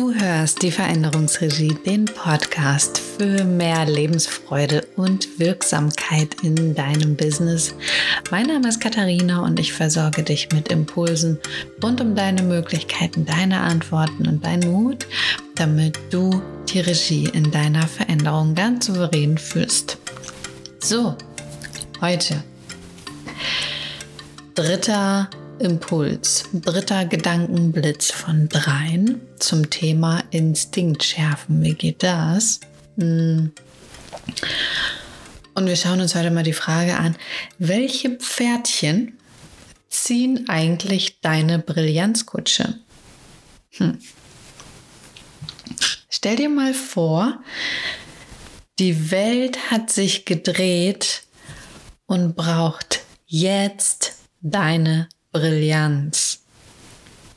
[0.00, 7.74] Du hörst die Veränderungsregie, den Podcast für mehr Lebensfreude und Wirksamkeit in deinem Business.
[8.30, 11.38] Mein Name ist Katharina und ich versorge dich mit Impulsen
[11.82, 15.06] rund um deine Möglichkeiten, deine Antworten und deinen Mut,
[15.56, 16.40] damit du
[16.72, 19.98] die Regie in deiner Veränderung ganz souverän führst.
[20.78, 21.14] So,
[22.00, 22.42] heute
[24.54, 25.28] dritter
[25.60, 31.62] Impuls, dritter Gedankenblitz von dreien zum Thema Instinkt schärfen.
[31.62, 32.60] Wie geht das?
[32.98, 33.52] Hm.
[35.54, 37.16] Und wir schauen uns heute mal die Frage an,
[37.58, 39.18] welche Pferdchen
[39.88, 42.78] ziehen eigentlich deine Brillanzkutsche?
[43.72, 43.98] Hm.
[46.08, 47.42] Stell dir mal vor,
[48.78, 51.24] die Welt hat sich gedreht
[52.06, 56.42] und braucht jetzt deine Brillanz.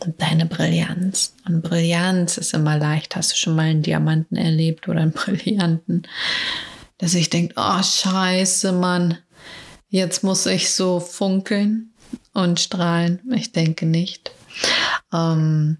[0.00, 1.34] Und deine Brillanz.
[1.46, 3.16] Und Brillanz ist immer leicht.
[3.16, 6.06] Hast du schon mal einen Diamanten erlebt oder einen Brillanten?
[6.98, 9.18] Dass ich denke, oh scheiße, Mann,
[9.88, 11.94] jetzt muss ich so funkeln
[12.32, 13.20] und strahlen.
[13.34, 14.32] Ich denke nicht.
[15.12, 15.78] Ähm,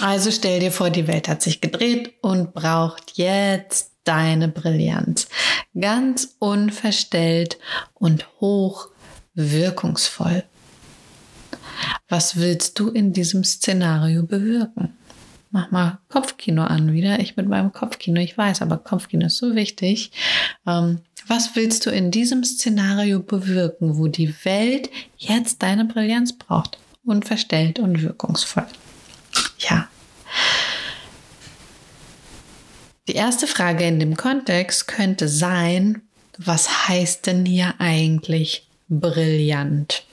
[0.00, 5.28] also stell dir vor, die Welt hat sich gedreht und braucht jetzt deine Brillanz.
[5.78, 7.58] Ganz unverstellt
[7.94, 8.88] und hoch
[9.36, 10.42] wirkungsvoll.
[12.08, 14.96] Was willst du in diesem Szenario bewirken?
[15.50, 17.20] Mach mal Kopfkino an wieder.
[17.20, 20.10] Ich mit meinem Kopfkino, ich weiß, aber Kopfkino ist so wichtig.
[20.66, 26.78] Ähm, was willst du in diesem Szenario bewirken, wo die Welt jetzt deine Brillanz braucht?
[27.04, 28.66] Unverstellt und wirkungsvoll.
[29.58, 29.88] Ja.
[33.08, 36.02] Die erste Frage in dem Kontext könnte sein,
[36.38, 40.04] was heißt denn hier eigentlich brillant.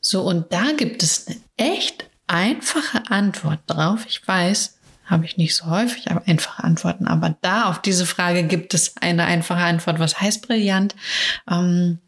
[0.00, 4.04] So, und da gibt es eine echt einfache Antwort drauf.
[4.08, 7.06] Ich weiß, habe ich nicht so häufig, aber einfache Antworten.
[7.06, 9.98] Aber da auf diese Frage gibt es eine einfache Antwort.
[9.98, 10.94] Was heißt brillant?
[11.50, 11.98] Ähm,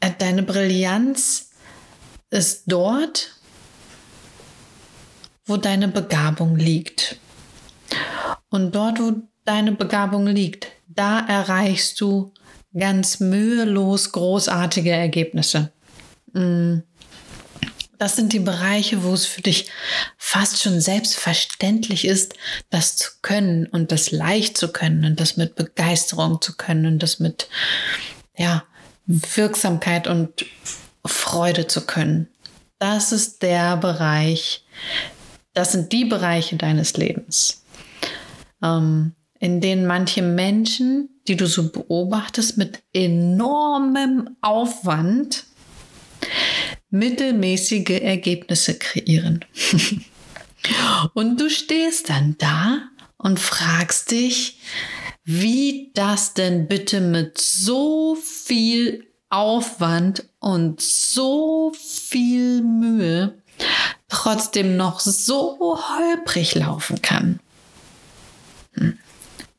[0.00, 1.50] äh, deine Brillanz
[2.30, 3.34] ist dort,
[5.44, 7.18] wo deine Begabung liegt.
[8.48, 12.32] Und dort, wo deine Begabung liegt, da erreichst du
[12.76, 15.72] ganz mühelos großartige Ergebnisse.
[16.32, 16.78] Mm.
[17.98, 19.70] Das sind die Bereiche, wo es für dich
[20.16, 22.32] fast schon selbstverständlich ist,
[22.70, 27.02] das zu können und das leicht zu können und das mit Begeisterung zu können und
[27.02, 27.48] das mit
[28.38, 28.64] ja,
[29.04, 30.46] Wirksamkeit und
[31.04, 32.28] Freude zu können.
[32.78, 34.64] Das ist der Bereich,
[35.52, 37.64] das sind die Bereiche deines Lebens.
[38.62, 45.44] Ähm, in denen manche Menschen, die du so beobachtest, mit enormem Aufwand
[46.90, 49.44] mittelmäßige Ergebnisse kreieren.
[51.14, 52.82] und du stehst dann da
[53.16, 54.60] und fragst dich,
[55.24, 63.40] wie das denn bitte mit so viel Aufwand und so viel Mühe
[64.08, 67.40] trotzdem noch so holprig laufen kann.
[68.74, 68.98] Hm.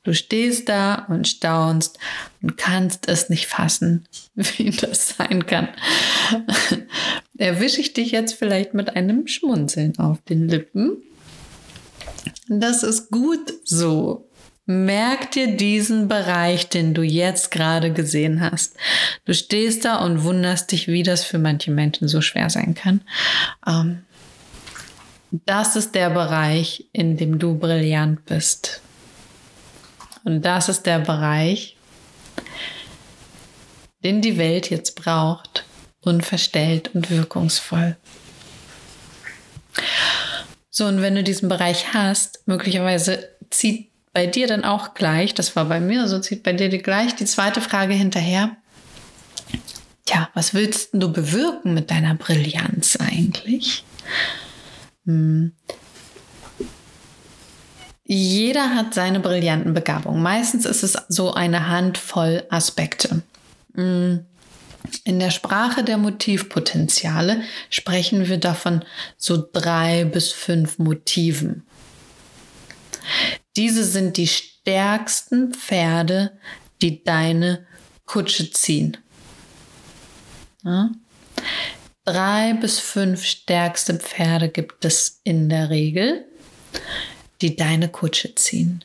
[0.03, 1.99] Du stehst da und staunst
[2.41, 5.69] und kannst es nicht fassen, wie das sein kann.
[7.37, 11.03] Erwische ich dich jetzt vielleicht mit einem Schmunzeln auf den Lippen?
[12.47, 14.27] Das ist gut so.
[14.65, 18.75] Merk dir diesen Bereich, den du jetzt gerade gesehen hast.
[19.25, 23.01] Du stehst da und wunderst dich, wie das für manche Menschen so schwer sein kann.
[23.67, 24.03] Ähm,
[25.31, 28.81] das ist der Bereich, in dem du brillant bist.
[30.23, 31.77] Und das ist der Bereich,
[34.03, 35.65] den die Welt jetzt braucht,
[36.01, 37.97] unverstellt und wirkungsvoll.
[40.69, 45.55] So, und wenn du diesen Bereich hast, möglicherweise zieht bei dir dann auch gleich, das
[45.55, 48.55] war bei mir, so zieht bei dir gleich die zweite Frage hinterher.
[50.05, 53.83] Tja, was willst du bewirken mit deiner Brillanz eigentlich?
[55.05, 55.53] Hm.
[58.13, 60.21] Jeder hat seine brillanten Begabungen.
[60.21, 63.21] Meistens ist es so eine Handvoll Aspekte.
[63.71, 64.25] Mm.
[65.05, 68.83] In der Sprache der Motivpotenziale sprechen wir davon
[69.15, 71.65] so drei bis fünf Motiven.
[73.55, 76.37] Diese sind die stärksten Pferde,
[76.81, 77.65] die deine
[78.05, 78.97] Kutsche ziehen.
[80.65, 80.89] Ja?
[82.03, 86.25] Drei bis fünf stärkste Pferde gibt es in der Regel
[87.41, 88.83] die deine Kutsche ziehen.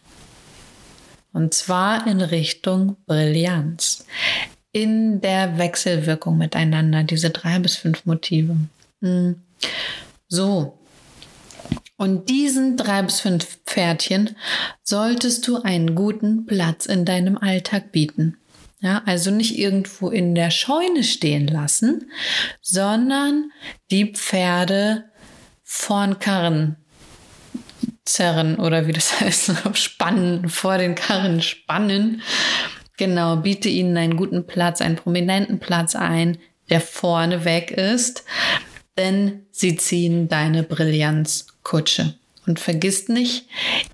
[1.32, 4.06] Und zwar in Richtung Brillanz.
[4.72, 8.56] In der Wechselwirkung miteinander, diese drei bis fünf Motive.
[9.00, 9.42] Hm.
[10.28, 10.78] So.
[11.96, 14.36] Und diesen drei bis fünf Pferdchen
[14.82, 18.36] solltest du einen guten Platz in deinem Alltag bieten.
[18.80, 22.10] Ja, also nicht irgendwo in der Scheune stehen lassen,
[22.60, 23.50] sondern
[23.90, 25.04] die Pferde
[25.62, 26.76] vorn Karren
[28.06, 32.22] zerren oder wie das heißt, spannen, vor den Karren spannen.
[32.96, 36.38] Genau, biete ihnen einen guten Platz, einen prominenten Platz ein,
[36.70, 38.24] der vorne weg ist,
[38.96, 42.14] denn sie ziehen deine Brillanzkutsche.
[42.46, 43.46] Und vergiss nicht,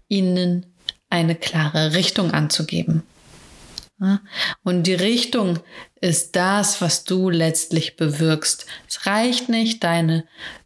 [0.09, 0.67] ihnen
[1.11, 3.03] eine klare Richtung anzugeben.
[4.65, 5.59] Und die Richtung
[6.01, 8.67] ist das, was du letztlich bewirkst.
[8.89, 10.25] Es reicht nicht, deine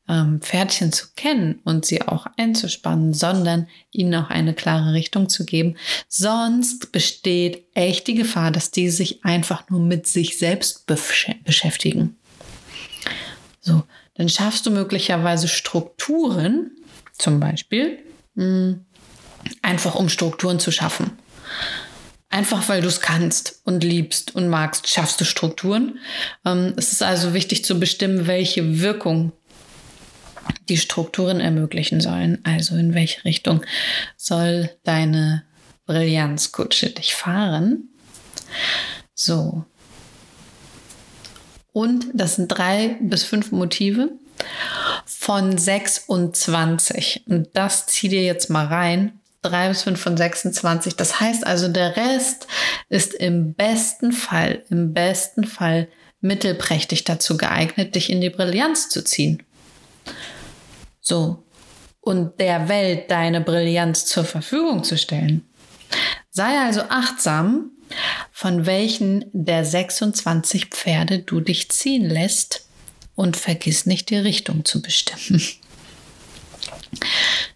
[0.09, 5.45] ähm, Pferdchen zu kennen und sie auch einzuspannen, sondern ihnen auch eine klare Richtung zu
[5.45, 5.77] geben.
[6.09, 12.17] Sonst besteht echt die Gefahr, dass die sich einfach nur mit sich selbst besch beschäftigen.
[13.61, 13.83] So,
[14.15, 16.71] dann schaffst du möglicherweise Strukturen,
[17.13, 17.99] zum Beispiel,
[18.35, 18.87] mh, hm,
[19.63, 21.13] einfach um Strukturen zu schaffen.
[22.37, 25.99] Einfach weil du es kannst und liebst und magst, schaffst du Strukturen.
[26.45, 29.33] Ähm, es ist also wichtig zu bestimmen, welche Wirkung
[30.69, 32.45] die Strukturen ermöglichen sollen.
[32.45, 33.65] Also in welche Richtung
[34.19, 35.45] soll deine
[35.87, 37.89] Brillanzkutsche dich fahren.
[39.15, 39.65] So.
[41.73, 44.11] Und das sind drei bis fünf Motive
[45.07, 47.23] von 26.
[47.29, 49.21] Und das zieh dir jetzt mal rein.
[49.49, 50.97] 3 bis 5 von 26.
[50.97, 52.47] Das heißt also, der Rest
[52.89, 55.89] ist im besten Fall, im besten Fall
[56.21, 59.43] mittelprächtig dazu geeignet, dich in die Brillanz zu ziehen.
[61.01, 61.43] So.
[62.01, 65.45] Und der Welt deine Brillanz zur Verfügung zu stellen.
[66.31, 67.71] Sei also achtsam,
[68.31, 72.67] von welchen der 26 Pferde du dich ziehen lässt
[73.15, 75.43] und vergiss nicht die Richtung zu bestimmen.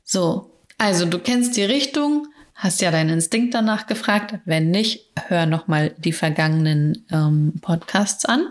[0.05, 0.50] So,
[0.81, 4.37] also du kennst die Richtung, hast ja deinen Instinkt danach gefragt.
[4.47, 8.47] Wenn nicht, hör nochmal die vergangenen ähm, Podcasts an.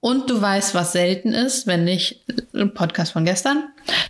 [0.00, 2.24] Und du weißt, was selten ist, wenn nicht
[2.54, 3.64] ein Podcast von gestern.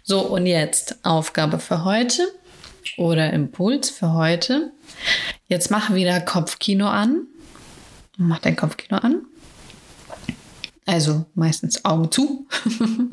[0.05, 2.23] So, und jetzt Aufgabe für heute
[2.97, 4.71] oder Impuls für heute.
[5.49, 7.27] Jetzt mach wieder Kopfkino an.
[8.17, 9.23] Mach dein Kopfkino an.
[10.85, 12.47] Also meistens Augen zu.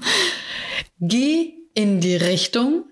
[0.99, 2.85] Geh in die Richtung,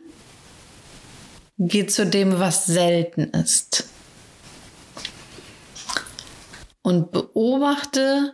[1.63, 3.83] Geh zu dem, was selten ist.
[6.81, 8.33] Und beobachte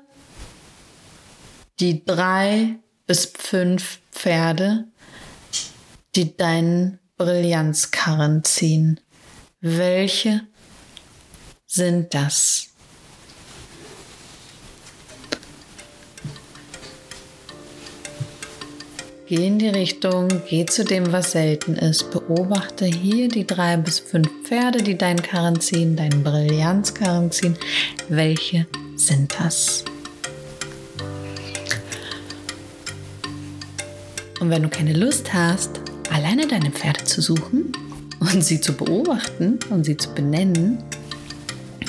[1.82, 4.86] die drei bis fünf Pferde,
[6.16, 9.02] die deinen Brillanzkarren ziehen.
[9.60, 10.48] Welche
[11.66, 12.70] sind das?
[19.30, 22.12] Geh in die Richtung, geh zu dem, was selten ist.
[22.12, 27.58] Beobachte hier die drei bis fünf Pferde, die deinen Karren ziehen, deinen Brillanzkarren ziehen.
[28.08, 29.84] Welche sind das?
[34.40, 35.72] Und wenn du keine Lust hast,
[36.10, 37.74] alleine deine Pferde zu suchen
[38.22, 40.82] und sie zu beobachten und sie zu benennen,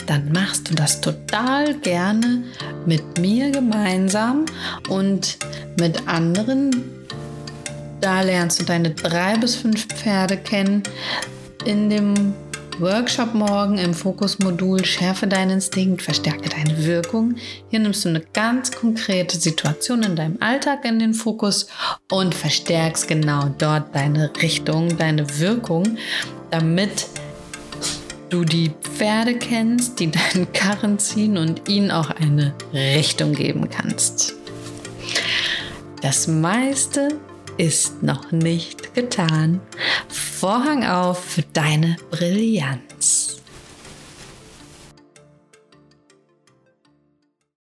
[0.08, 2.42] dann machst du das total gerne
[2.84, 4.44] mit mir gemeinsam
[4.88, 5.38] und
[5.78, 6.97] mit anderen
[8.00, 10.82] da lernst du deine drei bis fünf Pferde kennen.
[11.64, 12.34] In dem
[12.78, 17.34] Workshop morgen im Fokusmodul Schärfe deinen Instinkt, verstärke deine Wirkung.
[17.70, 21.66] Hier nimmst du eine ganz konkrete Situation in deinem Alltag in den Fokus
[22.08, 25.98] und verstärkst genau dort deine Richtung, deine Wirkung,
[26.52, 27.06] damit
[28.30, 34.34] du die Pferde kennst, die deinen Karren ziehen und ihnen auch eine Richtung geben kannst.
[36.00, 37.18] Das meiste
[37.58, 39.60] ist noch nicht getan.
[40.08, 43.17] Vorhang auf für deine Brillanz.